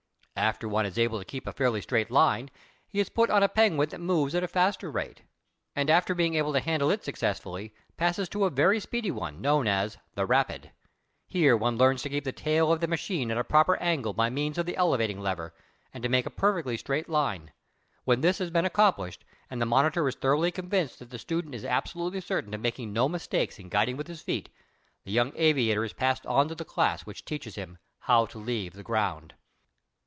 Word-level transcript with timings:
After 0.37 0.67
one 0.67 0.87
is 0.87 0.97
able 0.97 1.19
to 1.19 1.25
keep 1.25 1.45
a 1.45 1.53
fairly 1.53 1.81
straight 1.81 2.09
line, 2.09 2.49
he 2.87 2.99
is 2.99 3.09
put 3.09 3.29
on 3.29 3.43
a 3.43 3.47
Penguin 3.47 3.89
that 3.89 4.01
moves 4.01 4.33
at 4.33 4.43
a 4.43 4.47
faster 4.47 4.89
rate, 4.89 5.21
and 5.75 5.87
after 5.87 6.15
being 6.15 6.33
able 6.33 6.51
to 6.53 6.59
handle 6.59 6.89
it 6.89 7.03
successfully 7.03 7.75
passes 7.95 8.27
to 8.29 8.45
a 8.45 8.49
very 8.49 8.79
speedy 8.79 9.11
one, 9.11 9.39
known 9.39 9.67
as 9.67 9.99
the 10.15 10.25
"rapid." 10.25 10.71
Here 11.27 11.55
one 11.55 11.77
learns 11.77 12.01
to 12.01 12.09
keep 12.09 12.23
the 12.23 12.31
tail 12.31 12.71
of 12.73 12.79
the 12.79 12.87
machine 12.87 13.29
at 13.29 13.37
a 13.37 13.43
proper 13.43 13.75
angle 13.77 14.13
by 14.13 14.31
means 14.31 14.57
of 14.57 14.65
the 14.65 14.75
elevating 14.75 15.19
lever, 15.19 15.53
and 15.93 16.01
to 16.01 16.09
make 16.09 16.25
a 16.25 16.31
perfectly 16.31 16.75
straight 16.75 17.07
line. 17.07 17.51
When 18.05 18.21
this 18.21 18.39
has 18.39 18.49
been 18.49 18.65
accomplished 18.65 19.23
and 19.47 19.61
the 19.61 19.67
monitor 19.67 20.07
is 20.07 20.15
thoroughly 20.15 20.49
convinced 20.51 20.97
that 20.99 21.11
the 21.11 21.19
student 21.19 21.53
is 21.53 21.63
absolutely 21.65 22.19
certain 22.21 22.55
of 22.55 22.61
making 22.61 22.91
no 22.93 23.07
mistakes 23.07 23.59
in 23.59 23.69
guiding 23.69 23.95
with 23.95 24.07
his 24.07 24.23
feet, 24.23 24.49
the 25.03 25.11
young 25.11 25.33
aviator 25.35 25.83
is 25.83 25.93
passed 25.93 26.25
on 26.25 26.47
to 26.47 26.55
the 26.55 26.65
class 26.65 27.05
which 27.05 27.25
teaches 27.25 27.53
him 27.53 27.77
how 27.99 28.25
to 28.25 28.39
leave 28.39 28.73
the 28.73 28.81
ground. 28.81 29.35